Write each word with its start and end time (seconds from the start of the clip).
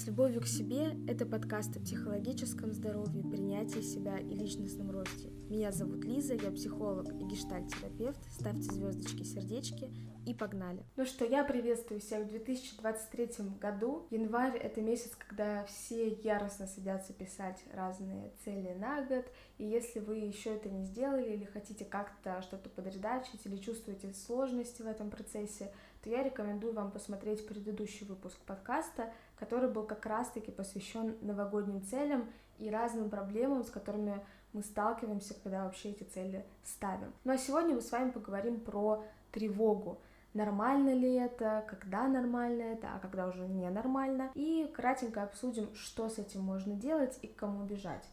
С 0.00 0.06
любовью 0.06 0.40
к 0.40 0.46
себе– 0.46 0.96
это 1.08 1.26
подкаст 1.26 1.76
о 1.76 1.80
психологическом 1.80 2.72
здоровье, 2.72 3.22
принятии 3.22 3.82
себя 3.82 4.16
и 4.18 4.34
личностном 4.34 4.90
росте. 4.90 5.28
Меня 5.50 5.72
зовут 5.72 6.06
Лиза, 6.06 6.32
я 6.36 6.50
психолог 6.50 7.12
и 7.20 7.24
гештальт-терапевт. 7.24 8.18
Ставьте 8.32 8.62
звездочки, 8.62 9.24
сердечки 9.24 9.90
и 10.26 10.32
погнали. 10.32 10.86
Ну 10.96 11.04
что, 11.04 11.26
я 11.26 11.44
приветствую 11.44 12.00
всех 12.00 12.24
в 12.24 12.30
2023 12.30 13.46
году. 13.60 14.06
Январь— 14.10 14.56
это 14.62 14.80
месяц, 14.80 15.10
когда 15.16 15.64
все 15.64 16.08
яростно 16.08 16.66
садятся 16.66 17.12
писать 17.12 17.62
разные 17.74 18.32
цели 18.42 18.72
на 18.78 19.02
год. 19.02 19.26
И 19.58 19.66
если 19.66 20.00
вы 20.00 20.16
еще 20.16 20.54
это 20.54 20.70
не 20.70 20.84
сделали 20.84 21.30
или 21.30 21.44
хотите 21.44 21.84
как-то 21.84 22.40
что-то 22.40 22.70
подредачить 22.70 23.44
или 23.44 23.56
чувствуете 23.56 24.14
сложности 24.14 24.80
в 24.80 24.86
этом 24.86 25.10
процессе, 25.10 25.70
то 26.02 26.10
я 26.10 26.22
рекомендую 26.22 26.72
вам 26.72 26.90
посмотреть 26.90 27.46
предыдущий 27.46 28.06
выпуск 28.06 28.38
подкаста, 28.46 29.12
который 29.36 29.70
был 29.70 29.84
как 29.84 30.06
раз-таки 30.06 30.50
посвящен 30.50 31.16
новогодним 31.20 31.82
целям 31.82 32.30
и 32.58 32.70
разным 32.70 33.10
проблемам, 33.10 33.64
с 33.64 33.70
которыми 33.70 34.24
мы 34.52 34.62
сталкиваемся, 34.62 35.34
когда 35.42 35.64
вообще 35.64 35.90
эти 35.90 36.04
цели 36.04 36.44
ставим. 36.64 37.12
Ну 37.24 37.32
а 37.32 37.38
сегодня 37.38 37.74
мы 37.74 37.80
с 37.80 37.92
вами 37.92 38.10
поговорим 38.10 38.60
про 38.60 39.04
тревогу. 39.30 40.00
Нормально 40.32 40.94
ли 40.94 41.12
это, 41.14 41.64
когда 41.68 42.06
нормально 42.06 42.62
это, 42.62 42.88
а 42.94 42.98
когда 43.00 43.26
уже 43.26 43.46
ненормально. 43.48 44.30
И 44.34 44.72
кратенько 44.74 45.22
обсудим, 45.22 45.74
что 45.74 46.08
с 46.08 46.18
этим 46.18 46.42
можно 46.42 46.74
делать 46.74 47.18
и 47.22 47.26
к 47.26 47.36
кому 47.36 47.64
бежать. 47.64 48.06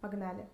Погнали! 0.00 0.48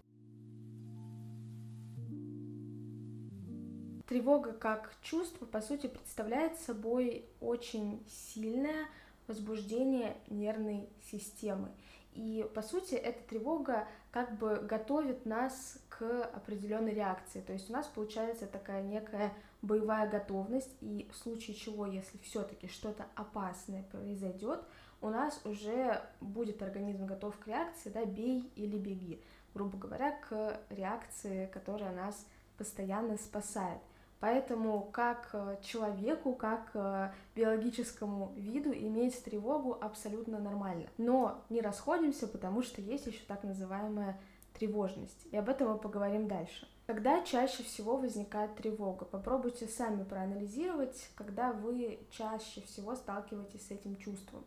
Тревога 4.14 4.52
как 4.52 4.94
чувство, 5.02 5.44
по 5.44 5.60
сути, 5.60 5.88
представляет 5.88 6.56
собой 6.60 7.24
очень 7.40 8.00
сильное 8.08 8.86
возбуждение 9.26 10.16
нервной 10.28 10.88
системы. 11.10 11.72
И, 12.12 12.48
по 12.54 12.62
сути, 12.62 12.94
эта 12.94 13.20
тревога 13.28 13.88
как 14.12 14.38
бы 14.38 14.58
готовит 14.58 15.26
нас 15.26 15.80
к 15.88 16.26
определенной 16.26 16.94
реакции. 16.94 17.40
То 17.40 17.52
есть 17.52 17.68
у 17.70 17.72
нас 17.72 17.88
получается 17.88 18.46
такая 18.46 18.84
некая 18.84 19.32
боевая 19.62 20.08
готовность, 20.08 20.76
и 20.80 21.08
в 21.10 21.16
случае 21.16 21.56
чего, 21.56 21.84
если 21.84 22.16
все-таки 22.18 22.68
что-то 22.68 23.06
опасное 23.16 23.82
произойдет, 23.90 24.62
у 25.00 25.08
нас 25.08 25.40
уже 25.44 26.00
будет 26.20 26.62
организм 26.62 27.06
готов 27.06 27.36
к 27.38 27.48
реакции, 27.48 27.90
да, 27.90 28.04
бей 28.04 28.48
или 28.54 28.78
беги, 28.78 29.20
грубо 29.54 29.76
говоря, 29.76 30.12
к 30.12 30.60
реакции, 30.70 31.50
которая 31.52 31.92
нас 31.92 32.24
постоянно 32.56 33.16
спасает. 33.16 33.80
Поэтому 34.24 34.88
как 34.90 35.28
э, 35.34 35.58
человеку, 35.62 36.34
как 36.34 36.70
э, 36.72 37.10
биологическому 37.36 38.32
виду 38.36 38.72
иметь 38.72 39.22
тревогу 39.22 39.76
абсолютно 39.78 40.38
нормально. 40.38 40.86
Но 40.96 41.44
не 41.50 41.60
расходимся, 41.60 42.26
потому 42.26 42.62
что 42.62 42.80
есть 42.80 43.04
еще 43.06 43.20
так 43.28 43.44
называемая 43.44 44.18
тревожность. 44.54 45.26
И 45.30 45.36
об 45.36 45.50
этом 45.50 45.72
мы 45.72 45.76
поговорим 45.76 46.26
дальше. 46.26 46.66
Когда 46.86 47.22
чаще 47.22 47.64
всего 47.64 47.98
возникает 47.98 48.56
тревога? 48.56 49.04
Попробуйте 49.04 49.66
сами 49.66 50.04
проанализировать, 50.04 51.10
когда 51.16 51.52
вы 51.52 51.98
чаще 52.10 52.62
всего 52.62 52.94
сталкиваетесь 52.96 53.66
с 53.66 53.72
этим 53.72 53.94
чувством. 53.96 54.42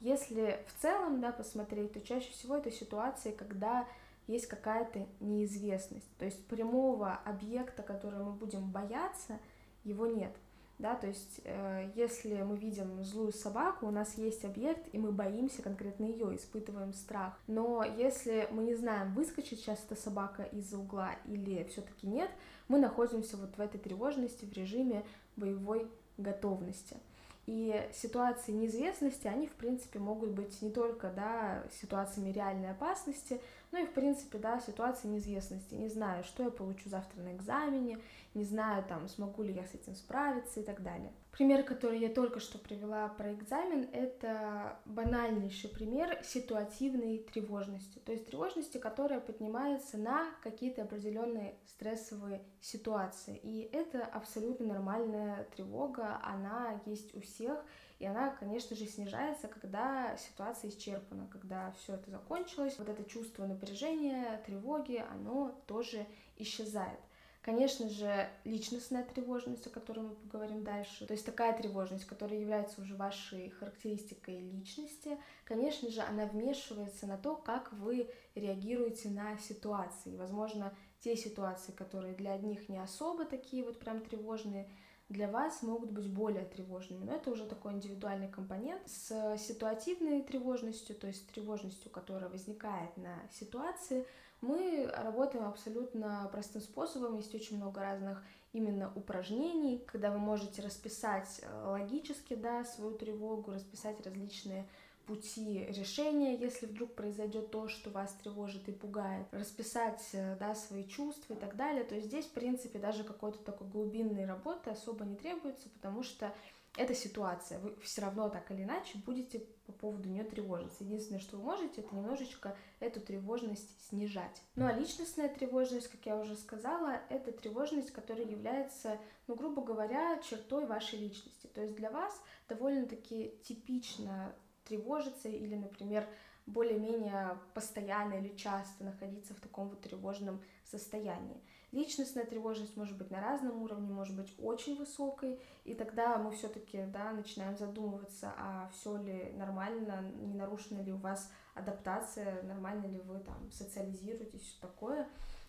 Если 0.00 0.56
в 0.68 0.80
целом 0.80 1.20
да, 1.20 1.32
посмотреть, 1.32 1.94
то 1.94 2.00
чаще 2.00 2.30
всего 2.30 2.58
это 2.58 2.70
ситуации, 2.70 3.32
когда 3.32 3.88
есть 4.26 4.46
какая-то 4.46 5.06
неизвестность. 5.20 6.08
То 6.18 6.24
есть 6.24 6.46
прямого 6.46 7.12
объекта, 7.12 7.82
который 7.82 8.22
мы 8.22 8.32
будем 8.32 8.70
бояться, 8.70 9.38
его 9.84 10.06
нет. 10.06 10.34
Да, 10.78 10.94
то 10.94 11.06
есть, 11.06 11.40
э, 11.44 11.90
если 11.94 12.42
мы 12.42 12.58
видим 12.58 13.02
злую 13.02 13.32
собаку, 13.32 13.86
у 13.86 13.90
нас 13.90 14.18
есть 14.18 14.44
объект, 14.44 14.86
и 14.92 14.98
мы 14.98 15.10
боимся 15.10 15.62
конкретно 15.62 16.04
ее, 16.04 16.36
испытываем 16.36 16.92
страх. 16.92 17.40
Но 17.46 17.82
если 17.82 18.46
мы 18.50 18.62
не 18.62 18.74
знаем, 18.74 19.14
выскочит 19.14 19.58
сейчас 19.58 19.82
эта 19.88 19.98
собака 19.98 20.42
из-за 20.42 20.76
угла 20.76 21.12
или 21.24 21.64
все-таки 21.64 22.06
нет, 22.06 22.30
мы 22.68 22.78
находимся 22.78 23.38
вот 23.38 23.56
в 23.56 23.60
этой 23.60 23.80
тревожности, 23.80 24.44
в 24.44 24.52
режиме 24.52 25.02
боевой 25.36 25.90
готовности. 26.18 26.98
И 27.46 27.88
ситуации 27.94 28.50
неизвестности, 28.50 29.28
они, 29.28 29.46
в 29.46 29.52
принципе, 29.52 30.00
могут 30.00 30.30
быть 30.30 30.60
не 30.62 30.70
только, 30.70 31.10
да, 31.10 31.62
ситуациями 31.80 32.30
реальной 32.30 32.72
опасности, 32.72 33.40
но 33.70 33.78
и, 33.78 33.86
в 33.86 33.92
принципе, 33.92 34.38
да, 34.38 34.60
ситуации 34.60 35.06
неизвестности. 35.06 35.74
Не 35.74 35.88
знаю, 35.88 36.24
что 36.24 36.42
я 36.42 36.50
получу 36.50 36.88
завтра 36.88 37.20
на 37.22 37.36
экзамене, 37.36 38.00
не 38.34 38.44
знаю, 38.44 38.84
там, 38.88 39.08
смогу 39.08 39.44
ли 39.44 39.52
я 39.52 39.64
с 39.64 39.74
этим 39.74 39.94
справиться 39.94 40.58
и 40.58 40.64
так 40.64 40.82
далее. 40.82 41.12
Пример, 41.36 41.64
который 41.64 41.98
я 41.98 42.08
только 42.08 42.40
что 42.40 42.56
привела 42.56 43.08
про 43.08 43.34
экзамен, 43.34 43.90
это 43.92 44.80
банальнейший 44.86 45.68
пример 45.68 46.18
ситуативной 46.24 47.18
тревожности. 47.18 47.98
То 47.98 48.12
есть 48.12 48.24
тревожности, 48.26 48.78
которая 48.78 49.20
поднимается 49.20 49.98
на 49.98 50.30
какие-то 50.42 50.84
определенные 50.84 51.58
стрессовые 51.66 52.42
ситуации. 52.62 53.38
И 53.42 53.68
это 53.70 54.02
абсолютно 54.02 54.64
нормальная 54.64 55.44
тревога, 55.54 56.18
она 56.22 56.80
есть 56.86 57.14
у 57.14 57.20
всех, 57.20 57.62
и 57.98 58.06
она, 58.06 58.30
конечно 58.30 58.74
же, 58.74 58.86
снижается, 58.86 59.46
когда 59.46 60.16
ситуация 60.16 60.70
исчерпана, 60.70 61.28
когда 61.30 61.70
все 61.72 61.96
это 61.96 62.10
закончилось. 62.10 62.76
Вот 62.78 62.88
это 62.88 63.04
чувство 63.04 63.44
напряжения, 63.44 64.42
тревоги, 64.46 65.04
оно 65.12 65.54
тоже 65.66 66.06
исчезает. 66.38 67.00
Конечно 67.46 67.88
же, 67.88 68.28
личностная 68.42 69.04
тревожность, 69.04 69.68
о 69.68 69.70
которой 69.70 70.00
мы 70.00 70.16
поговорим 70.16 70.64
дальше, 70.64 71.06
то 71.06 71.12
есть 71.12 71.24
такая 71.24 71.56
тревожность, 71.56 72.04
которая 72.04 72.40
является 72.40 72.82
уже 72.82 72.96
вашей 72.96 73.50
характеристикой 73.50 74.40
личности, 74.40 75.16
конечно 75.44 75.88
же, 75.88 76.00
она 76.00 76.26
вмешивается 76.26 77.06
на 77.06 77.16
то, 77.16 77.36
как 77.36 77.72
вы 77.72 78.10
реагируете 78.34 79.10
на 79.10 79.38
ситуации. 79.38 80.16
Возможно, 80.16 80.74
те 80.98 81.16
ситуации, 81.16 81.70
которые 81.70 82.16
для 82.16 82.32
одних 82.32 82.68
не 82.68 82.78
особо 82.78 83.24
такие 83.24 83.62
вот 83.62 83.78
прям 83.78 84.00
тревожные, 84.00 84.68
для 85.08 85.28
вас 85.28 85.62
могут 85.62 85.92
быть 85.92 86.12
более 86.12 86.46
тревожными. 86.46 87.04
Но 87.04 87.14
это 87.14 87.30
уже 87.30 87.46
такой 87.46 87.74
индивидуальный 87.74 88.28
компонент. 88.28 88.82
С 88.88 89.36
ситуативной 89.38 90.22
тревожностью, 90.22 90.96
то 90.96 91.06
есть 91.06 91.28
тревожностью, 91.28 91.92
которая 91.92 92.28
возникает 92.28 92.96
на 92.96 93.14
ситуации, 93.30 94.04
мы 94.40 94.90
работаем 94.94 95.46
абсолютно 95.46 96.28
простым 96.32 96.60
способом. 96.60 97.16
Есть 97.16 97.34
очень 97.34 97.56
много 97.56 97.80
разных 97.80 98.22
именно 98.52 98.92
упражнений, 98.94 99.82
когда 99.86 100.10
вы 100.10 100.18
можете 100.18 100.62
расписать 100.62 101.40
э, 101.42 101.68
логически 101.68 102.34
да, 102.34 102.64
свою 102.64 102.96
тревогу, 102.96 103.52
расписать 103.52 104.04
различные 104.04 104.66
пути 105.06 105.64
решения, 105.68 106.36
если 106.36 106.66
вдруг 106.66 106.94
произойдет 106.94 107.50
то, 107.50 107.68
что 107.68 107.90
вас 107.90 108.12
тревожит 108.14 108.68
и 108.68 108.72
пугает, 108.72 109.26
расписать 109.30 110.02
э, 110.12 110.36
да, 110.38 110.54
свои 110.54 110.84
чувства 110.86 111.34
и 111.34 111.36
так 111.36 111.56
далее. 111.56 111.84
То 111.84 111.98
здесь, 112.00 112.26
в 112.26 112.32
принципе, 112.32 112.78
даже 112.78 113.04
какой-то 113.04 113.38
такой 113.38 113.68
глубинной 113.68 114.26
работы 114.26 114.70
особо 114.70 115.04
не 115.04 115.16
требуется, 115.16 115.68
потому 115.70 116.02
что 116.02 116.34
это 116.76 116.94
ситуация. 116.94 117.58
Вы 117.58 117.76
все 117.80 118.02
равно 118.02 118.28
так 118.28 118.50
или 118.50 118.62
иначе 118.62 118.98
будете 118.98 119.40
по 119.66 119.72
поводу 119.72 120.08
нее 120.08 120.24
тревожиться. 120.24 120.84
Единственное, 120.84 121.20
что 121.20 121.36
вы 121.36 121.44
можете, 121.44 121.80
это 121.80 121.94
немножечко 121.94 122.56
эту 122.80 123.00
тревожность 123.00 123.88
снижать. 123.88 124.42
Ну 124.54 124.66
а 124.66 124.72
личностная 124.72 125.28
тревожность, 125.28 125.88
как 125.88 126.04
я 126.06 126.16
уже 126.16 126.36
сказала, 126.36 127.00
это 127.08 127.32
тревожность, 127.32 127.90
которая 127.90 128.26
является, 128.26 128.98
ну, 129.26 129.34
грубо 129.34 129.62
говоря, 129.62 130.20
чертой 130.22 130.66
вашей 130.66 130.98
личности. 130.98 131.48
То 131.48 131.62
есть 131.62 131.74
для 131.74 131.90
вас 131.90 132.20
довольно-таки 132.48 133.34
типично 133.44 134.34
тревожиться 134.64 135.28
или, 135.28 135.56
например, 135.56 136.06
более-менее 136.46 137.38
постоянно 137.54 138.14
или 138.14 138.36
часто 138.36 138.84
находиться 138.84 139.34
в 139.34 139.40
таком 139.40 139.68
вот 139.68 139.80
тревожном 139.80 140.40
состоянии. 140.64 141.42
Личностная 141.76 142.24
тревожность 142.24 142.74
может 142.74 142.96
быть 142.96 143.10
на 143.10 143.20
разном 143.20 143.60
уровне, 143.60 143.92
может 143.92 144.16
быть 144.16 144.32
очень 144.38 144.78
высокой, 144.78 145.38
и 145.64 145.74
тогда 145.74 146.16
мы 146.16 146.30
все-таки 146.30 146.86
да, 146.86 147.12
начинаем 147.12 147.54
задумываться, 147.58 148.32
а 148.38 148.70
все 148.72 148.96
ли 148.96 149.34
нормально, 149.36 150.00
не 150.14 150.32
нарушена 150.32 150.80
ли 150.80 150.90
у 150.90 150.96
вас 150.96 151.30
адаптация, 151.54 152.42
нормально 152.44 152.86
ли 152.86 152.98
вы 153.00 153.18
там 153.18 153.50
социализируетесь, 153.52 154.40
все 154.40 154.58
такое. 154.62 155.06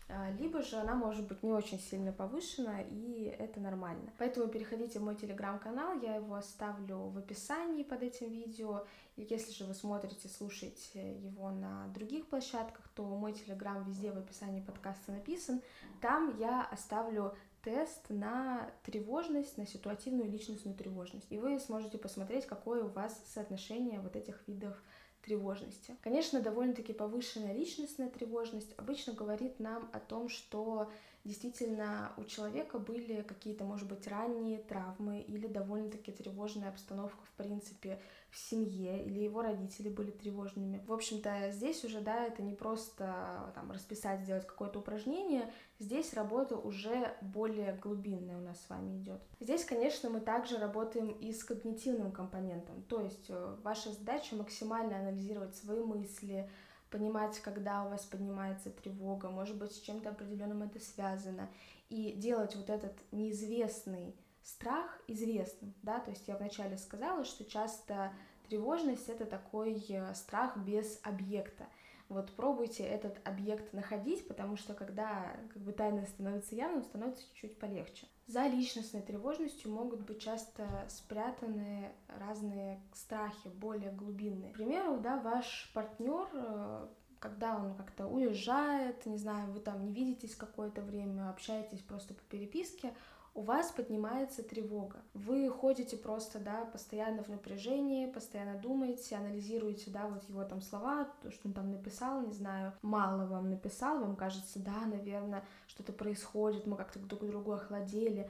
А, 0.09 0.31
либо 0.31 0.61
же 0.61 0.77
она 0.77 0.95
может 0.95 1.27
быть 1.27 1.43
не 1.43 1.51
очень 1.51 1.79
сильно 1.79 2.13
повышена, 2.13 2.81
и 2.81 3.35
это 3.37 3.59
нормально. 3.59 4.11
Поэтому 4.17 4.47
переходите 4.47 4.99
в 4.99 5.03
мой 5.03 5.15
телеграм-канал, 5.15 5.99
я 6.01 6.15
его 6.15 6.35
оставлю 6.35 6.97
в 7.09 7.17
описании 7.17 7.83
под 7.83 8.03
этим 8.03 8.31
видео. 8.31 8.85
И 9.17 9.27
если 9.29 9.51
же 9.51 9.65
вы 9.65 9.73
смотрите, 9.73 10.29
слушаете 10.29 11.17
его 11.17 11.49
на 11.49 11.87
других 11.89 12.27
площадках, 12.27 12.87
то 12.95 13.03
мой 13.03 13.33
телеграм 13.33 13.83
везде 13.83 14.11
в 14.11 14.17
описании 14.17 14.61
подкаста 14.61 15.11
написан. 15.11 15.61
Там 16.01 16.37
я 16.37 16.63
оставлю 16.63 17.35
тест 17.63 18.05
на 18.09 18.71
тревожность, 18.83 19.57
на 19.57 19.67
ситуативную 19.67 20.29
личностную 20.29 20.77
тревожность. 20.77 21.29
И 21.29 21.37
вы 21.37 21.59
сможете 21.59 21.97
посмотреть, 21.97 22.45
какое 22.45 22.85
у 22.85 22.87
вас 22.87 23.21
соотношение 23.33 23.99
вот 23.99 24.15
этих 24.15 24.47
видов 24.47 24.81
тревожности. 25.27 25.95
Конечно, 26.01 26.41
довольно-таки 26.41 26.93
повышенная 26.93 27.53
личностная 27.53 28.09
тревожность 28.09 28.73
обычно 28.77 29.13
говорит 29.13 29.59
нам 29.59 29.89
о 29.91 29.99
том, 29.99 30.29
что 30.29 30.89
действительно 31.25 32.13
у 32.15 32.23
человека 32.23 32.79
были 32.79 33.21
какие-то, 33.21 33.65
может 33.65 33.89
быть, 33.89 34.07
ранние 34.07 34.59
травмы 34.59 35.21
или 35.21 35.47
довольно-таки 35.47 36.13
тревожная 36.13 36.69
обстановка, 36.69 37.23
в 37.25 37.31
принципе, 37.31 37.99
в 38.37 38.49
семье 38.49 39.03
или 39.03 39.19
его 39.19 39.41
родители 39.41 39.89
были 39.89 40.11
тревожными. 40.11 40.83
В 40.85 40.93
общем-то, 40.93 41.49
здесь 41.51 41.83
уже, 41.83 42.01
да, 42.01 42.25
это 42.25 42.43
не 42.43 42.53
просто 42.53 43.51
там 43.55 43.71
расписать, 43.71 44.21
сделать 44.21 44.45
какое-то 44.45 44.79
упражнение, 44.79 45.51
здесь 45.79 46.13
работа 46.13 46.55
уже 46.55 47.15
более 47.21 47.73
глубинная 47.73 48.37
у 48.37 48.41
нас 48.41 48.61
с 48.61 48.69
вами 48.69 48.99
идет. 48.99 49.21
Здесь, 49.39 49.65
конечно, 49.65 50.11
мы 50.11 50.19
также 50.19 50.57
работаем 50.57 51.09
и 51.09 51.33
с 51.33 51.43
когнитивным 51.43 52.11
компонентом, 52.11 52.83
то 52.83 53.01
есть 53.01 53.25
э, 53.29 53.55
ваша 53.63 53.91
задача 53.91 54.35
максимально 54.35 54.99
анализировать 54.99 55.55
свои 55.55 55.79
мысли, 55.79 56.47
понимать, 56.91 57.39
когда 57.39 57.85
у 57.85 57.89
вас 57.89 58.05
поднимается 58.05 58.69
тревога, 58.69 59.29
может 59.29 59.57
быть, 59.57 59.71
с 59.71 59.79
чем-то 59.79 60.09
определенным 60.09 60.61
это 60.61 60.79
связано, 60.79 61.49
и 61.89 62.11
делать 62.13 62.55
вот 62.55 62.69
этот 62.69 62.93
неизвестный 63.11 64.15
страх 64.43 65.01
известным, 65.07 65.73
да, 65.81 65.99
то 65.99 66.11
есть 66.11 66.27
я 66.27 66.37
вначале 66.37 66.77
сказала, 66.77 67.25
что 67.25 67.43
часто 67.43 68.13
тревожность 68.47 69.09
это 69.09 69.25
такой 69.25 69.83
э, 69.89 70.13
страх 70.13 70.57
без 70.57 70.99
объекта. 71.03 71.67
Вот 72.09 72.31
пробуйте 72.31 72.83
этот 72.83 73.19
объект 73.27 73.73
находить, 73.73 74.27
потому 74.27 74.55
что 74.55 74.73
когда 74.73 75.35
как 75.53 75.61
бы 75.61 75.73
тайна 75.73 76.05
становится 76.05 76.55
явным, 76.55 76.83
становится 76.83 77.23
чуть-чуть 77.23 77.59
полегче. 77.59 78.07
За 78.27 78.47
личностной 78.47 79.01
тревожностью 79.01 79.71
могут 79.71 80.01
быть 80.01 80.21
часто 80.21 80.67
спрятаны 80.87 81.91
разные 82.07 82.81
страхи, 82.93 83.49
более 83.49 83.91
глубинные. 83.91 84.53
К 84.53 84.55
примеру, 84.55 84.99
да, 84.99 85.17
ваш 85.17 85.69
партнер 85.73 86.27
э, 86.33 86.87
когда 87.19 87.57
он 87.57 87.73
как-то 87.75 88.07
уезжает, 88.07 89.05
не 89.05 89.17
знаю, 89.17 89.51
вы 89.51 89.59
там 89.59 89.83
не 89.83 89.91
видитесь 89.91 90.35
какое-то 90.35 90.81
время, 90.81 91.29
общаетесь 91.29 91.81
просто 91.81 92.13
по 92.13 92.21
переписке, 92.23 92.93
у 93.37 93.41
вас 93.41 93.71
поднимается 93.71 94.41
тревога. 94.41 94.97
Вы 95.13 95.47
ходите 95.51 95.95
просто, 95.95 96.39
да, 96.39 96.65
постоянно 96.65 97.23
в 97.23 97.29
напряжении, 97.29 98.11
постоянно 98.11 98.59
думаете, 98.59 99.15
анализируете, 99.15 99.91
да, 99.91 100.07
вот 100.07 100.27
его 100.27 100.43
там 100.43 100.59
слова, 100.59 101.07
то, 101.21 101.29
что 101.29 101.47
он 101.47 101.53
там 101.53 101.69
написал, 101.69 102.25
не 102.25 102.33
знаю, 102.33 102.73
мало 102.81 103.27
вам 103.27 103.51
написал, 103.51 103.99
вам 103.99 104.15
кажется, 104.15 104.57
да, 104.57 104.87
наверное, 104.87 105.45
что-то 105.67 105.93
происходит, 105.93 106.65
мы 106.65 106.75
как-то 106.77 106.97
друг 106.97 107.21
к 107.21 107.25
другу 107.25 107.51
охладели, 107.51 108.27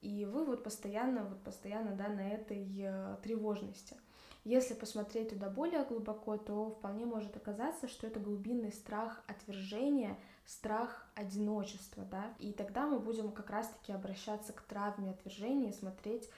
и 0.00 0.24
вы 0.24 0.42
вот 0.46 0.64
постоянно, 0.64 1.24
вот 1.24 1.42
постоянно, 1.42 1.94
да, 1.94 2.08
на 2.08 2.26
этой 2.26 2.66
э, 2.78 3.16
тревожности. 3.22 3.94
Если 4.44 4.72
посмотреть 4.72 5.30
туда 5.30 5.50
более 5.50 5.84
глубоко, 5.84 6.38
то 6.38 6.70
вполне 6.70 7.04
может 7.04 7.36
оказаться, 7.36 7.88
что 7.88 8.06
это 8.06 8.20
глубинный 8.20 8.72
страх 8.72 9.22
отвержения, 9.26 10.16
страх 10.46 11.06
одиночества, 11.14 12.04
да, 12.04 12.34
и 12.38 12.52
тогда 12.52 12.86
мы 12.86 13.00
будем 13.00 13.32
как 13.32 13.50
раз-таки 13.50 13.92
обращаться 13.92 14.52
к 14.52 14.62
травме 14.62 15.10
отвержения 15.10 15.70
и 15.70 15.74
смотреть, 15.74 16.30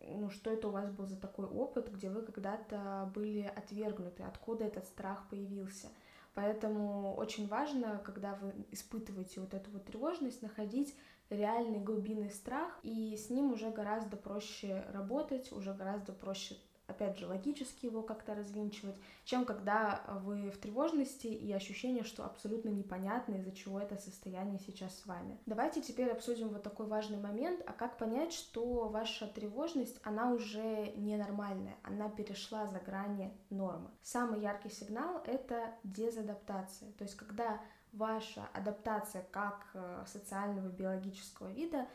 ну, 0.00 0.30
что 0.30 0.50
это 0.50 0.68
у 0.68 0.70
вас 0.70 0.90
был 0.90 1.06
за 1.06 1.16
такой 1.16 1.46
опыт, 1.46 1.92
где 1.92 2.08
вы 2.08 2.22
когда-то 2.22 3.10
были 3.14 3.42
отвергнуты, 3.42 4.22
откуда 4.22 4.64
этот 4.64 4.84
страх 4.86 5.28
появился. 5.28 5.88
Поэтому 6.34 7.14
очень 7.14 7.48
важно, 7.48 8.00
когда 8.04 8.34
вы 8.34 8.52
испытываете 8.70 9.40
вот 9.40 9.54
эту 9.54 9.70
вот 9.70 9.86
тревожность, 9.86 10.42
находить 10.42 10.94
реальный 11.30 11.80
глубинный 11.80 12.30
страх, 12.30 12.78
и 12.82 13.16
с 13.16 13.30
ним 13.30 13.52
уже 13.52 13.70
гораздо 13.70 14.16
проще 14.16 14.84
работать, 14.92 15.50
уже 15.50 15.72
гораздо 15.72 16.12
проще 16.12 16.56
опять 16.86 17.18
же, 17.18 17.26
логически 17.26 17.86
его 17.86 18.02
как-то 18.02 18.34
развинчивать, 18.34 18.96
чем 19.24 19.44
когда 19.44 20.02
вы 20.24 20.50
в 20.50 20.58
тревожности 20.58 21.26
и 21.26 21.52
ощущение, 21.52 22.04
что 22.04 22.24
абсолютно 22.24 22.68
непонятно, 22.68 23.36
из-за 23.36 23.52
чего 23.52 23.80
это 23.80 23.96
состояние 23.96 24.60
сейчас 24.66 24.98
с 24.98 25.06
вами. 25.06 25.38
Давайте 25.46 25.82
теперь 25.82 26.10
обсудим 26.10 26.48
вот 26.48 26.62
такой 26.62 26.86
важный 26.86 27.18
момент, 27.18 27.62
а 27.66 27.72
как 27.72 27.98
понять, 27.98 28.32
что 28.32 28.88
ваша 28.88 29.26
тревожность, 29.26 29.98
она 30.02 30.32
уже 30.32 30.92
ненормальная, 30.96 31.76
она 31.82 32.08
перешла 32.08 32.66
за 32.66 32.78
грани 32.78 33.32
нормы. 33.50 33.90
Самый 34.02 34.40
яркий 34.40 34.70
сигнал— 34.70 35.22
это 35.26 35.74
дезадаптация, 35.82 36.92
то 36.92 37.04
есть 37.04 37.16
когда 37.16 37.60
ваша 37.92 38.46
адаптация 38.52 39.24
как 39.30 39.70
э, 39.74 40.04
социального 40.06 40.68
биологического 40.68 41.48
вида 41.48 41.86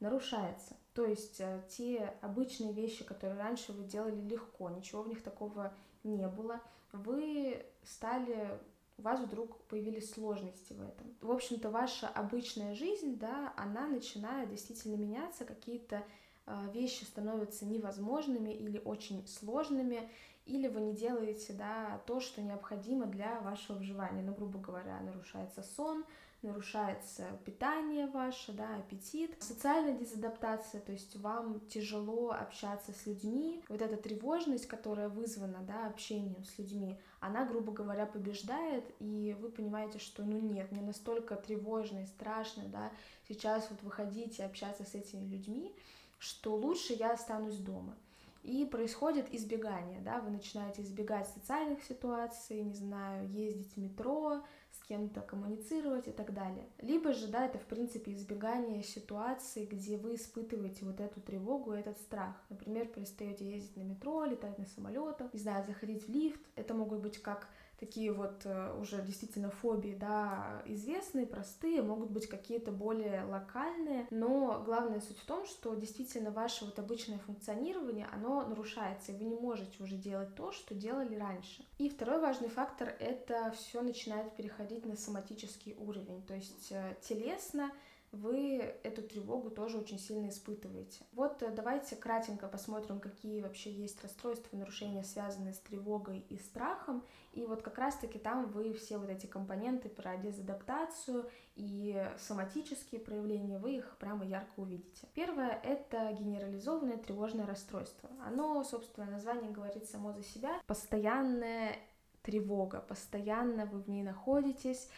нарушается. 0.00 0.76
То 0.98 1.06
есть 1.06 1.36
э, 1.38 1.62
те 1.68 2.12
обычные 2.22 2.72
вещи, 2.72 3.04
которые 3.04 3.38
раньше 3.38 3.72
вы 3.72 3.84
делали 3.84 4.20
легко, 4.20 4.68
ничего 4.68 5.02
в 5.02 5.08
них 5.08 5.22
такого 5.22 5.72
не 6.02 6.26
было, 6.26 6.60
вы 6.90 7.64
стали 7.84 8.58
у 8.98 9.02
вас 9.02 9.20
вдруг 9.20 9.58
появились 9.66 10.10
сложности 10.10 10.72
в 10.72 10.82
этом. 10.82 11.14
В 11.20 11.30
общем-то, 11.30 11.70
ваша 11.70 12.08
обычная 12.08 12.74
жизнь, 12.74 13.16
да, 13.16 13.54
она 13.56 13.86
начинает 13.86 14.50
действительно 14.50 14.96
меняться, 14.96 15.44
какие-то 15.44 16.02
э, 16.46 16.70
вещи 16.74 17.04
становятся 17.04 17.64
невозможными 17.64 18.50
или 18.50 18.82
очень 18.84 19.24
сложными, 19.28 20.10
или 20.46 20.66
вы 20.66 20.80
не 20.80 20.94
делаете, 20.94 21.52
да, 21.52 22.02
то, 22.08 22.18
что 22.18 22.42
необходимо 22.42 23.06
для 23.06 23.38
вашего 23.42 23.76
выживания. 23.76 24.22
Ну, 24.22 24.34
грубо 24.34 24.58
говоря, 24.58 24.98
нарушается 25.02 25.62
сон, 25.62 26.04
нарушается 26.42 27.24
питание 27.44 28.06
ваше, 28.06 28.52
да, 28.52 28.76
аппетит. 28.76 29.36
Социальная 29.42 29.98
дезадаптация, 29.98 30.80
то 30.80 30.92
есть 30.92 31.16
вам 31.16 31.60
тяжело 31.68 32.30
общаться 32.30 32.92
с 32.92 33.06
людьми. 33.06 33.62
Вот 33.68 33.82
эта 33.82 33.96
тревожность, 33.96 34.66
которая 34.66 35.08
вызвана, 35.08 35.58
да, 35.62 35.86
общением 35.86 36.44
с 36.44 36.58
людьми, 36.58 36.98
она, 37.20 37.44
грубо 37.44 37.72
говоря, 37.72 38.06
побеждает, 38.06 38.84
и 39.00 39.36
вы 39.40 39.50
понимаете, 39.50 39.98
что, 39.98 40.22
ну 40.22 40.38
нет, 40.38 40.70
мне 40.70 40.82
настолько 40.82 41.34
тревожно 41.36 42.02
и 42.04 42.06
страшно, 42.06 42.64
да, 42.66 42.92
сейчас 43.28 43.68
вот 43.70 43.82
выходить 43.82 44.38
и 44.38 44.42
общаться 44.42 44.84
с 44.84 44.94
этими 44.94 45.26
людьми, 45.26 45.74
что 46.18 46.54
лучше 46.54 46.92
я 46.92 47.12
останусь 47.12 47.56
дома. 47.56 47.96
И 48.44 48.64
происходит 48.64 49.34
избегание, 49.34 50.00
да, 50.00 50.20
вы 50.20 50.30
начинаете 50.30 50.82
избегать 50.82 51.28
социальных 51.28 51.82
ситуаций, 51.82 52.62
не 52.62 52.74
знаю, 52.74 53.28
ездить 53.28 53.74
в 53.74 53.76
метро, 53.76 54.42
кем-то 54.88 55.20
коммуницировать 55.20 56.08
и 56.08 56.12
так 56.12 56.32
далее. 56.32 56.66
Либо 56.78 57.12
же, 57.12 57.28
да, 57.28 57.44
это 57.46 57.58
в 57.58 57.66
принципе 57.66 58.12
избегание 58.12 58.82
ситуаций, 58.82 59.66
где 59.66 59.98
вы 59.98 60.14
испытываете 60.14 60.86
вот 60.86 61.00
эту 61.00 61.20
тревогу, 61.20 61.72
этот 61.72 61.98
страх. 61.98 62.34
Например, 62.48 62.86
перестаете 62.86 63.48
ездить 63.48 63.76
на 63.76 63.82
метро, 63.82 64.24
летать 64.24 64.58
на 64.58 64.66
самолетах, 64.66 65.32
не 65.34 65.40
знаю, 65.40 65.64
заходить 65.64 66.06
в 66.06 66.10
лифт. 66.10 66.40
Это 66.56 66.74
могут 66.74 67.00
быть 67.00 67.20
как 67.20 67.48
такие 67.78 68.12
вот 68.12 68.42
э, 68.44 68.76
уже 68.80 69.00
действительно 69.02 69.50
фобии, 69.50 69.96
да, 69.98 70.62
известные, 70.66 71.26
простые, 71.26 71.82
могут 71.82 72.10
быть 72.10 72.26
какие-то 72.26 72.72
более 72.72 73.24
локальные, 73.24 74.06
но 74.10 74.62
главная 74.64 75.00
суть 75.00 75.18
в 75.18 75.26
том, 75.26 75.46
что 75.46 75.74
действительно 75.74 76.30
ваше 76.30 76.64
вот 76.64 76.78
обычное 76.78 77.18
функционирование, 77.18 78.08
оно 78.12 78.46
нарушается, 78.46 79.12
и 79.12 79.16
вы 79.16 79.24
не 79.24 79.36
можете 79.36 79.82
уже 79.82 79.96
делать 79.96 80.34
то, 80.34 80.52
что 80.52 80.74
делали 80.74 81.14
раньше. 81.14 81.64
И 81.78 81.88
второй 81.88 82.20
важный 82.20 82.48
фактор— 82.48 82.88
это 82.98 83.52
все 83.52 83.80
начинает 83.82 84.34
переходить 84.34 84.84
на 84.84 84.96
соматический 84.96 85.74
уровень, 85.78 86.22
то 86.22 86.34
есть 86.34 86.72
э, 86.72 86.96
телесно 87.02 87.70
вы 88.12 88.58
эту 88.82 89.02
тревогу 89.02 89.50
тоже 89.50 89.78
очень 89.78 89.98
сильно 89.98 90.28
испытываете. 90.28 91.04
Вот 91.12 91.42
э, 91.42 91.50
давайте 91.50 91.96
кратенько 91.96 92.48
посмотрим, 92.48 93.00
какие 93.00 93.40
вообще 93.40 93.70
есть 93.70 94.02
расстройства 94.02 94.56
нарушения, 94.56 95.04
связанные 95.04 95.52
с 95.52 95.58
тревогой 95.58 96.20
и 96.28 96.38
страхом. 96.38 97.04
И 97.32 97.44
вот 97.44 97.62
как 97.62 97.78
раз-таки 97.78 98.18
там 98.18 98.46
вы 98.46 98.72
все 98.72 98.98
вот 98.98 99.10
эти 99.10 99.26
компоненты 99.26 99.88
про 99.88 100.16
дезадаптацию 100.16 101.30
и 101.54 102.06
соматические 102.18 103.00
проявления, 103.00 103.58
вы 103.58 103.76
их 103.76 103.96
прямо 103.98 104.24
ярко 104.24 104.60
увидите. 104.60 105.06
Первое— 105.14 105.60
это 105.64 106.12
генерализованное 106.12 106.96
тревожное 106.96 107.46
расстройство. 107.46 108.08
Оно, 108.24 108.64
собственно, 108.64 109.06
название 109.06 109.50
говорит 109.50 109.88
само 109.88 110.12
за 110.12 110.22
себя. 110.22 110.60
Постоянная 110.66 111.76
тревога, 112.22 112.80
постоянно 112.80 113.66
вы 113.66 113.80
в 113.80 113.88
ней 113.88 114.02
находитесь, 114.02 114.88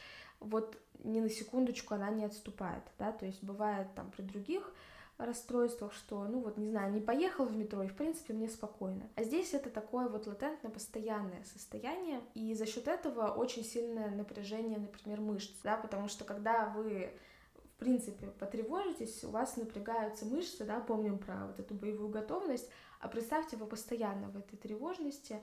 вот 0.41 0.77
ни 1.05 1.21
на 1.21 1.29
секундочку 1.29 1.95
она 1.95 2.11
не 2.11 2.25
отступает, 2.25 2.83
да, 2.99 3.13
то 3.13 3.27
есть 3.27 3.43
бывает 3.43 3.89
там 3.95 4.11
при 4.11 4.23
других 4.23 4.73
расстройствах, 5.19 5.93
что, 5.93 6.25
ну 6.25 6.41
вот, 6.41 6.57
не 6.57 6.71
знаю, 6.71 6.93
не 6.93 7.01
поехал 7.01 7.45
в 7.45 7.57
метро, 7.57 7.83
и, 7.83 7.89
в 7.89 7.95
принципе, 7.95 8.33
мне 8.33 8.49
спокойно. 8.49 9.09
А 9.17 9.25
здесь 9.25 9.53
это 9.53 9.69
такое 9.69 10.09
вот 10.09 10.27
латентное, 10.27 10.71
постоянное 10.71 11.45
состояние, 11.45 12.23
и 12.35 12.55
за 12.55 12.67
счет 12.67 12.89
этого 12.89 13.29
очень 13.29 13.65
сильное 13.65 14.11
напряжение, 14.11 14.79
например, 14.79 15.21
мышц, 15.21 15.53
да, 15.63 15.77
потому 15.77 16.09
что 16.09 16.25
когда 16.25 16.67
вы 16.67 17.13
в 17.63 17.83
принципе, 17.83 18.27
потревожитесь, 18.27 19.25
у 19.25 19.31
вас 19.31 19.57
напрягаются 19.57 20.27
мышцы, 20.27 20.65
да, 20.65 20.81
помним 20.81 21.17
про 21.17 21.47
вот 21.47 21.59
эту 21.59 21.75
боевую 21.75 22.11
готовность, 22.11 22.69
а 23.01 23.09
представьте, 23.09 23.57
вы 23.57 23.67
постоянно 23.67 24.29
в 24.29 24.37
этой 24.37 24.59
тревожности, 24.59 25.41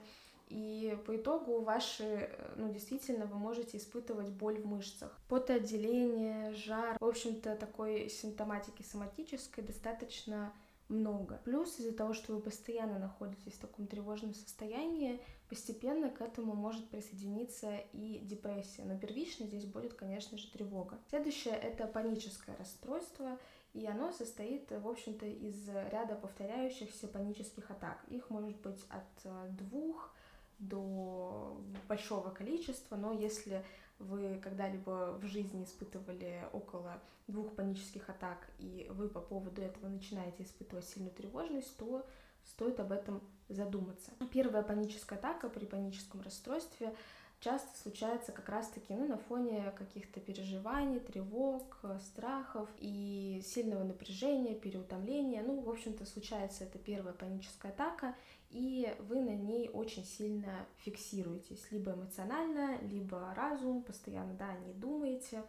и 0.48 0.98
по 1.06 1.16
итогу 1.16 1.60
ваши, 1.60 2.30
ну, 2.56 2.72
действительно, 2.72 3.26
вы 3.26 3.36
можете 3.38 3.76
испытывать 3.76 4.30
боль 4.30 4.58
в 4.58 4.66
мышцах. 4.66 5.18
Потоотделение, 5.28 6.54
жар, 6.54 6.96
в 6.98 7.04
общем-то, 7.04 7.54
такой 7.56 8.08
симптоматики 8.08 8.82
соматической 8.82 9.62
достаточно 9.62 10.52
много. 10.88 11.40
Плюс 11.44 11.78
из-за 11.78 11.92
того, 11.92 12.14
что 12.14 12.34
вы 12.34 12.40
постоянно 12.40 12.98
находитесь 12.98 13.52
в 13.52 13.60
таком 13.60 13.86
тревожном 13.86 14.32
состоянии, 14.32 15.20
постепенно 15.50 16.08
к 16.08 16.22
этому 16.22 16.54
может 16.54 16.88
присоединиться 16.88 17.76
и 17.92 18.20
депрессия. 18.20 18.84
Но 18.84 18.98
первично 18.98 19.46
здесь 19.46 19.66
будет, 19.66 19.94
конечно 19.94 20.38
же, 20.38 20.50
тревога. 20.50 20.98
Следующее— 21.10 21.54
это 21.62 21.86
паническое 21.86 22.56
расстройство. 22.56 23.38
и 23.74 23.86
оно 23.86 24.12
состоит, 24.12 24.70
в 24.70 24.88
общем-то, 24.88 25.26
из 25.26 25.68
ряда 25.68 26.14
повторяющихся 26.14 27.06
панических 27.06 27.70
атак. 27.70 28.02
Их 28.08 28.30
может 28.30 28.56
быть 28.62 28.82
от 28.88 29.24
э, 29.24 29.48
двух 29.50 30.14
до 30.58 31.60
большого 31.88 32.30
количества, 32.30 32.96
но 32.96 33.12
если 33.12 33.64
вы 33.98 34.38
когда-либо 34.42 35.18
в 35.20 35.26
жизни 35.26 35.64
испытывали 35.64 36.44
около 36.52 37.00
двух 37.26 37.54
панических 37.54 38.08
атак, 38.08 38.48
и 38.58 38.86
вы 38.90 39.08
по 39.08 39.20
поводу 39.20 39.60
этого 39.60 39.88
начинаете 39.88 40.44
испытывать 40.44 40.86
сильную 40.86 41.12
тревожность, 41.12 41.76
то 41.76 42.06
стоит 42.44 42.80
об 42.80 42.92
этом 42.92 43.20
задуматься. 43.48 44.12
Первая 44.32 44.62
паническая 44.62 45.18
атака 45.18 45.48
при 45.48 45.64
паническом 45.64 46.22
расстройстве 46.22 46.94
часто 47.40 47.78
случается 47.78 48.32
как 48.32 48.48
раз-таки 48.48 48.94
ну, 48.94 49.06
на 49.06 49.16
фоне 49.16 49.72
каких-то 49.76 50.20
переживаний, 50.20 51.00
тревог, 51.00 51.78
страхов 52.00 52.68
и 52.78 53.42
сильного 53.44 53.84
напряжения, 53.84 54.54
переутомления. 54.54 55.42
Ну, 55.42 55.60
в 55.60 55.70
общем-то, 55.70 56.04
случается 56.04 56.64
эта 56.64 56.78
первая 56.78 57.14
паническая 57.14 57.72
атака, 57.72 58.14
и 58.50 58.94
вы 59.00 59.20
на 59.20 59.34
ней 59.34 59.68
очень 59.68 60.04
сильно 60.04 60.66
фиксируетесь, 60.78 61.70
либо 61.70 61.92
эмоционально, 61.92 62.78
либо 62.82 63.34
разум, 63.34 63.82
постоянно, 63.82 64.34
да, 64.34 64.52
не 64.66 64.72
думаете. 64.72 65.42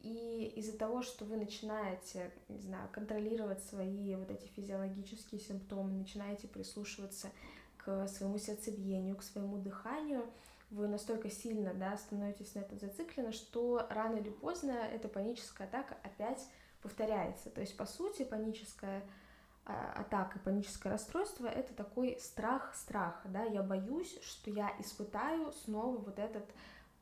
И 0.00 0.52
из-за 0.56 0.76
того, 0.76 1.02
что 1.02 1.24
вы 1.24 1.36
начинаете, 1.36 2.32
не 2.48 2.58
знаю, 2.58 2.88
контролировать 2.90 3.62
свои 3.64 4.14
вот 4.16 4.30
эти 4.30 4.46
физиологические 4.48 5.40
симптомы, 5.40 5.92
начинаете 5.92 6.48
прислушиваться 6.48 7.28
к 7.76 8.08
своему 8.08 8.38
сердцебиению, 8.38 9.16
к 9.16 9.22
своему 9.22 9.58
дыханию, 9.58 10.24
вы 10.70 10.86
настолько 10.86 11.30
сильно 11.30 11.74
да, 11.74 11.96
становитесь 11.96 12.54
на 12.54 12.60
этом 12.60 12.78
зациклены, 12.78 13.32
что 13.32 13.86
рано 13.90 14.16
или 14.16 14.30
поздно 14.30 14.70
эта 14.70 15.08
паническая 15.08 15.66
атака 15.66 15.96
опять 16.02 16.46
повторяется. 16.80 17.50
То 17.50 17.60
есть, 17.60 17.76
по 17.76 17.86
сути, 17.86 18.22
паническая 18.22 19.02
атака, 19.94 20.38
паническое 20.38 20.92
расстройство— 20.92 21.46
это 21.48 21.74
такой 21.74 22.18
страх 22.20 22.74
страха, 22.74 23.28
да, 23.28 23.44
я 23.44 23.62
боюсь, 23.62 24.18
что 24.22 24.50
я 24.50 24.72
испытаю 24.78 25.52
снова 25.64 25.98
вот 25.98 26.18
этот 26.18 26.44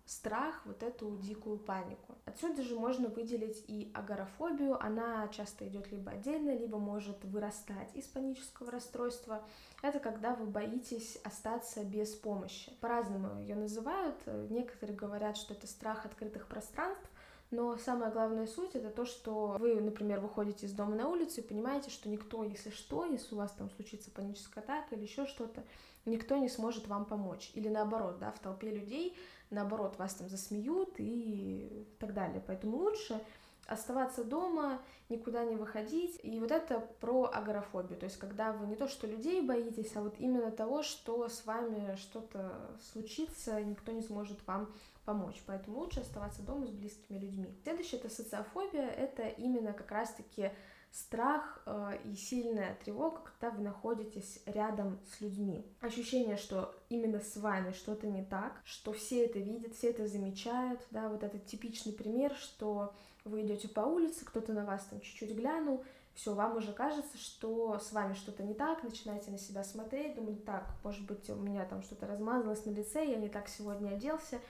страх, 0.08 0.62
вот 0.64 0.82
эту 0.82 1.16
дикую 1.18 1.58
панику. 1.58 2.16
Отсюда 2.24 2.62
же 2.62 2.74
можно 2.74 3.08
выделить 3.08 3.62
и 3.68 3.92
агорафобию, 3.94 4.82
она 4.82 5.28
часто 5.28 5.68
идет 5.68 5.92
либо 5.92 6.12
отдельно, 6.12 6.56
либо 6.56 6.78
может 6.78 7.22
вырастать 7.24 7.94
из 7.94 8.06
панического 8.06 8.70
расстройства. 8.70 9.44
Это 9.82 10.00
когда 10.00 10.34
вы 10.34 10.46
боитесь 10.46 11.18
остаться 11.24 11.84
без 11.84 12.14
помощи. 12.14 12.72
По-разному 12.80 13.38
ее 13.42 13.54
называют. 13.54 14.16
Некоторые 14.50 14.96
говорят, 14.96 15.36
что 15.36 15.52
это 15.52 15.66
страх 15.66 16.06
открытых 16.06 16.48
пространств, 16.48 17.08
но 17.50 17.78
самая 17.78 18.10
главная 18.10 18.46
суть 18.46 18.74
это 18.74 18.90
то, 18.90 19.06
что 19.06 19.56
вы, 19.58 19.80
например, 19.80 20.20
выходите 20.20 20.66
из 20.66 20.72
дома 20.72 20.94
на 20.94 21.08
улицу 21.08 21.40
и 21.40 21.44
понимаете, 21.44 21.90
что 21.90 22.08
никто, 22.08 22.44
если 22.44 22.70
что, 22.70 23.06
если 23.06 23.34
у 23.34 23.38
вас 23.38 23.52
там 23.52 23.70
случится 23.70 24.10
паническая 24.10 24.62
атака 24.62 24.94
или 24.94 25.02
еще 25.02 25.26
что-то, 25.26 25.64
никто 26.04 26.36
не 26.36 26.48
сможет 26.48 26.86
вам 26.88 27.06
помочь. 27.06 27.50
Или 27.54 27.68
наоборот, 27.68 28.18
да, 28.18 28.32
в 28.32 28.38
толпе 28.38 28.70
людей, 28.70 29.16
наоборот, 29.50 29.98
вас 29.98 30.14
там 30.14 30.28
засмеют 30.28 30.94
и 30.98 31.86
так 31.98 32.12
далее. 32.12 32.42
Поэтому 32.46 32.76
лучше 32.76 33.20
оставаться 33.66 34.24
дома, 34.24 34.80
никуда 35.08 35.44
не 35.44 35.54
выходить. 35.54 36.18
И 36.22 36.40
вот 36.40 36.50
это 36.50 36.80
про 37.00 37.30
агорафобию, 37.32 37.98
то 37.98 38.04
есть 38.04 38.18
когда 38.18 38.52
вы 38.52 38.66
не 38.66 38.76
то 38.76 38.88
что 38.88 39.06
людей 39.06 39.42
боитесь, 39.42 39.94
а 39.94 40.00
вот 40.00 40.14
именно 40.18 40.50
того, 40.50 40.82
что 40.82 41.28
с 41.28 41.44
вами 41.44 41.94
что-то 41.96 42.76
случится, 42.92 43.62
никто 43.62 43.92
не 43.92 44.02
сможет 44.02 44.38
вам 44.46 44.72
помочь. 45.08 45.42
Поэтому 45.46 45.78
лучше 45.78 46.00
оставаться 46.00 46.42
дома 46.42 46.66
с 46.66 46.70
близкими 46.70 47.18
людьми. 47.18 47.58
Следующее 47.62 47.98
это 47.98 48.10
социофобия, 48.10 48.86
это 48.86 49.26
именно 49.26 49.72
как 49.72 49.90
раз-таки 49.90 50.50
страх 50.90 51.62
э, 51.64 51.98
и 52.04 52.14
сильная 52.14 52.76
тревога, 52.84 53.22
когда 53.22 53.56
вы 53.56 53.62
находитесь 53.62 54.42
рядом 54.44 55.00
с 55.10 55.22
людьми. 55.22 55.64
Ощущение, 55.80 56.36
что 56.36 56.74
именно 56.90 57.20
с 57.20 57.38
вами 57.38 57.72
что-то 57.72 58.06
не 58.06 58.22
так, 58.22 58.60
что 58.64 58.92
все 58.92 59.24
это 59.24 59.38
видят, 59.38 59.74
все 59.74 59.88
это 59.90 60.06
замечают, 60.06 60.86
да, 60.90 61.08
вот 61.08 61.22
этот 61.22 61.46
типичный 61.46 61.94
пример, 61.94 62.34
что 62.34 62.92
вы 63.24 63.46
идете 63.46 63.68
по 63.68 63.80
улице, 63.80 64.26
кто-то 64.26 64.52
на 64.52 64.66
вас 64.66 64.84
там 64.90 65.00
чуть-чуть 65.00 65.34
глянул, 65.34 65.84
все, 66.18 66.34
вам 66.34 66.56
уже 66.56 66.72
кажется, 66.72 67.16
что 67.16 67.78
с 67.78 67.92
вами 67.92 68.12
что-то 68.12 68.42
не 68.42 68.52
так, 68.52 68.82
начинаете 68.82 69.30
на 69.30 69.38
себя 69.38 69.62
смотреть, 69.64 70.16
думаете, 70.16 70.42
так, 70.42 70.68
может 70.82 71.06
быть, 71.06 71.30
у 71.30 71.36
меня 71.36 71.64
там 71.64 71.82
что-то 71.82 72.06
размазалось 72.06 72.66
на 72.66 72.70
лице, 72.70 73.06
я 73.06 73.16
не 73.16 73.28
так 73.28 73.48
сегодня 73.48 73.94
оделся, 73.94 74.40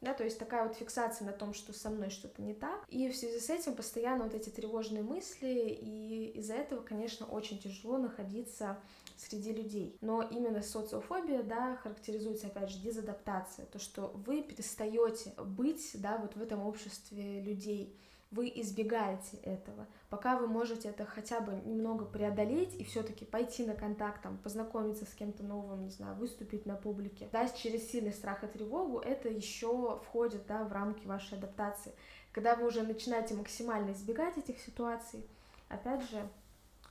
да, 0.00 0.14
то 0.14 0.24
есть 0.24 0.38
такая 0.38 0.66
вот 0.66 0.76
фиксация 0.76 1.26
на 1.26 1.32
том, 1.32 1.54
что 1.54 1.72
со 1.72 1.90
мной 1.90 2.10
что-то 2.10 2.42
не 2.42 2.54
так, 2.54 2.84
и 2.88 3.08
в 3.08 3.16
связи 3.16 3.40
с 3.40 3.50
этим 3.50 3.74
постоянно 3.74 4.24
вот 4.24 4.34
эти 4.34 4.50
тревожные 4.50 5.02
мысли, 5.02 5.78
и 5.80 6.32
из-за 6.36 6.54
этого, 6.54 6.82
конечно, 6.82 7.26
очень 7.26 7.58
тяжело 7.58 7.98
находиться 7.98 8.78
среди 9.16 9.52
людей. 9.52 9.96
Но 10.00 10.22
именно 10.22 10.62
социофобия, 10.62 11.42
да, 11.42 11.76
характеризуется, 11.76 12.48
опять 12.48 12.70
же, 12.70 12.78
дезадаптация, 12.78 13.66
то, 13.66 13.78
что 13.78 14.12
вы 14.26 14.42
перестаете 14.42 15.32
быть, 15.38 15.90
да, 15.94 16.18
вот 16.18 16.36
в 16.36 16.42
этом 16.42 16.64
обществе 16.66 17.40
людей, 17.40 17.96
вы 18.30 18.52
избегаете 18.54 19.36
этого. 19.38 19.86
Пока 20.10 20.36
вы 20.36 20.46
можете 20.46 20.88
это 20.88 21.04
хотя 21.04 21.40
бы 21.40 21.54
немного 21.64 22.04
преодолеть 22.04 22.74
и 22.74 22.84
все-таки 22.84 23.24
пойти 23.24 23.64
на 23.64 23.74
контакт, 23.74 24.22
там, 24.22 24.38
познакомиться 24.38 25.04
с 25.04 25.14
кем-то 25.14 25.42
новым, 25.42 25.84
не 25.84 25.90
знаю, 25.90 26.16
выступить 26.16 26.66
на 26.66 26.74
публике, 26.74 27.28
да, 27.32 27.48
через 27.48 27.90
сильный 27.90 28.12
страх 28.12 28.42
и 28.44 28.46
тревогу, 28.46 28.98
это 28.98 29.28
еще 29.28 30.00
входит, 30.04 30.46
да, 30.46 30.64
в 30.64 30.72
рамки 30.72 31.06
вашей 31.06 31.38
адаптации. 31.38 31.92
Когда 32.32 32.56
вы 32.56 32.66
уже 32.66 32.82
начинаете 32.82 33.34
максимально 33.34 33.92
избегать 33.92 34.36
этих 34.36 34.58
ситуаций, 34.60 35.24
опять 35.68 36.02
же, 36.10 36.28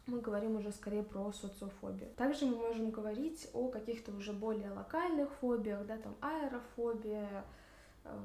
мы 0.07 0.19
говорим 0.21 0.55
уже 0.55 0.71
скорее 0.71 1.03
про 1.03 1.31
социофобию. 1.33 2.09
Также 2.15 2.45
мы 2.45 2.57
можем 2.57 2.91
говорить 2.91 3.49
о 3.53 3.69
каких-то 3.69 4.11
уже 4.11 4.33
более 4.33 4.71
локальных 4.71 5.31
фобиях, 5.41 5.85
да, 5.85 5.97
там 5.97 6.15
аэрофобия, 6.21 7.43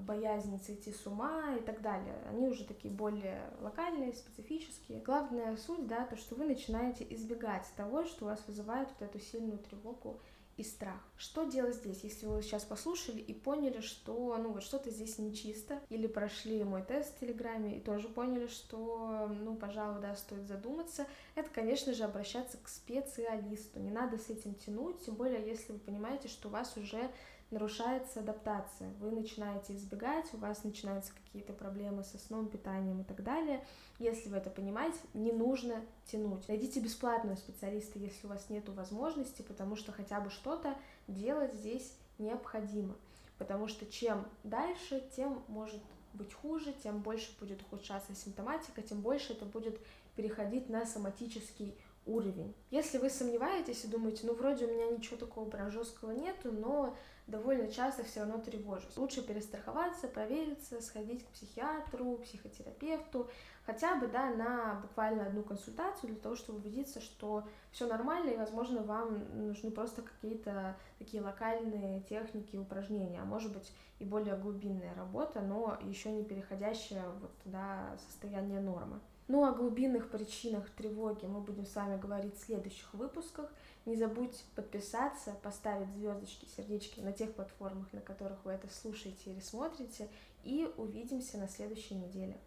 боязнь 0.06 0.58
сойти 0.62 0.92
с 0.92 1.06
ума 1.06 1.56
и 1.56 1.62
так 1.62 1.80
далее. 1.82 2.16
Они 2.28 2.48
уже 2.48 2.64
такие 2.64 2.92
более 2.92 3.52
локальные, 3.60 4.12
специфические. 4.12 5.00
Главная 5.00 5.56
суть, 5.56 5.86
да, 5.86 6.06
то, 6.06 6.16
что 6.16 6.34
вы 6.34 6.44
начинаете 6.44 7.06
избегать 7.10 7.66
того, 7.76 8.04
что 8.04 8.24
у 8.24 8.28
вас 8.28 8.42
вызывает 8.46 8.88
вот 8.98 9.08
эту 9.08 9.18
сильную 9.18 9.58
тревогу 9.58 10.20
и 10.56 10.62
страх. 10.62 11.00
Что 11.16 11.44
делать 11.44 11.76
здесь, 11.76 12.04
если 12.04 12.26
вы 12.26 12.42
сейчас 12.42 12.64
послушали 12.64 13.18
и 13.18 13.32
поняли, 13.32 13.80
что 13.80 14.36
ну 14.36 14.52
вот 14.52 14.62
что-то 14.62 14.90
здесь 14.90 15.18
нечисто, 15.18 15.80
или 15.88 16.06
прошли 16.06 16.62
мой 16.64 16.82
тест 16.82 17.16
в 17.16 17.20
Телеграме 17.20 17.78
и 17.78 17.80
тоже 17.80 18.08
поняли, 18.08 18.46
что, 18.46 19.28
ну, 19.40 19.56
пожалуй, 19.56 20.02
да, 20.02 20.14
стоит 20.14 20.46
задуматься, 20.46 21.06
это, 21.34 21.48
конечно 21.48 21.94
же, 21.94 22.04
обращаться 22.04 22.58
к 22.58 22.68
специалисту. 22.68 23.80
Не 23.80 23.90
надо 23.90 24.18
с 24.18 24.28
этим 24.28 24.54
тянуть, 24.54 25.00
тем 25.00 25.14
более, 25.14 25.46
если 25.46 25.72
вы 25.72 25.78
понимаете, 25.78 26.28
что 26.28 26.48
у 26.48 26.52
вас 26.52 26.76
уже 26.76 27.10
нарушается 27.50 28.20
адаптация, 28.20 28.92
вы 29.00 29.10
начинаете 29.10 29.74
избегать, 29.74 30.32
у 30.32 30.36
вас 30.36 30.62
начинаются 30.64 31.12
какие-то 31.12 31.52
проблемы 31.52 32.04
со 32.04 32.18
сном, 32.18 32.48
питанием 32.48 33.00
и 33.00 33.04
так 33.04 33.22
далее. 33.22 33.64
Если 33.98 34.28
вы 34.28 34.36
это 34.36 34.50
понимаете, 34.50 34.98
не 35.14 35.32
нужно 35.32 35.82
тянуть. 36.06 36.46
Найдите 36.48 36.80
бесплатного 36.80 37.36
специалиста, 37.36 37.98
если 37.98 38.26
у 38.26 38.30
вас 38.30 38.48
нет 38.50 38.68
возможности, 38.68 39.42
потому 39.42 39.76
что 39.76 39.92
хотя 39.92 40.20
бы 40.20 40.30
что-то 40.30 40.76
делать 41.08 41.52
здесь 41.54 41.96
необходимо. 42.18 42.96
Потому 43.38 43.68
что 43.68 43.86
чем 43.86 44.26
дальше, 44.44 45.02
тем 45.16 45.42
может 45.48 45.80
быть 46.12 46.32
хуже, 46.32 46.74
тем 46.82 47.00
больше 47.00 47.36
будет 47.38 47.62
ухудшаться 47.62 48.14
симптоматика, 48.14 48.82
тем 48.82 49.00
больше 49.00 49.32
это 49.32 49.44
будет 49.44 49.78
переходить 50.14 50.68
на 50.68 50.84
соматический 50.84 51.74
уровень. 52.06 52.54
Если 52.70 52.98
вы 52.98 53.10
сомневаетесь 53.10 53.84
и 53.84 53.88
думаете, 53.88 54.26
ну 54.26 54.34
вроде 54.34 54.66
у 54.66 54.72
меня 54.72 54.86
ничего 54.90 55.16
такого 55.16 55.48
прям 55.48 55.70
жесткого 55.70 56.12
нету, 56.12 56.50
но 56.52 56.96
довольно 57.30 57.70
часто 57.70 58.04
все 58.04 58.20
равно 58.20 58.38
тревожусь. 58.38 58.96
Лучше 58.96 59.26
перестраховаться, 59.26 60.08
провериться, 60.08 60.80
сходить 60.80 61.24
к 61.24 61.28
психиатру, 61.28 62.18
психотерапевту, 62.18 63.28
хотя 63.64 63.94
бы, 63.96 64.08
да, 64.08 64.30
на 64.34 64.80
буквально 64.82 65.26
одну 65.26 65.42
консультацию 65.42 66.10
для 66.10 66.20
того, 66.20 66.34
чтобы 66.34 66.58
убедиться, 66.58 67.00
что 67.00 67.44
все 67.70 67.86
нормально 67.86 68.30
и, 68.30 68.36
возможно, 68.36 68.82
вам 68.82 69.46
нужны 69.46 69.70
просто 69.70 70.02
какие-то 70.02 70.76
такие 70.98 71.22
локальные 71.22 72.02
техники, 72.02 72.56
упражнения, 72.56 73.20
а 73.20 73.24
может 73.24 73.52
быть 73.52 73.72
и 73.98 74.04
более 74.04 74.36
глубинная 74.36 74.94
работа, 74.94 75.40
но 75.40 75.78
еще 75.82 76.10
не 76.10 76.24
переходящая 76.24 77.08
вот, 77.20 77.32
да, 77.44 77.96
состояние 78.08 78.60
нормы. 78.60 79.00
Ну, 79.32 79.44
о 79.44 79.52
глубинных 79.52 80.10
причинах 80.10 80.68
тревоги 80.70 81.24
мы 81.24 81.40
будем 81.40 81.64
с 81.64 81.76
вами 81.76 81.96
говорить 82.00 82.34
в 82.34 82.44
следующих 82.44 82.92
выпусках. 82.92 83.48
Не 83.86 83.94
забудьте 83.94 84.42
подписаться, 84.56 85.36
поставить 85.40 85.88
звездочки, 85.92 86.48
сердечки 86.56 86.98
на 86.98 87.12
тех 87.12 87.32
платформах, 87.34 87.92
на 87.92 88.00
которых 88.00 88.44
вы 88.44 88.50
это 88.50 88.66
слушаете 88.68 89.30
или 89.30 89.38
смотрите. 89.38 90.08
И 90.42 90.68
увидимся 90.76 91.38
на 91.38 91.46
следующей 91.46 91.94
неделе. 91.94 92.40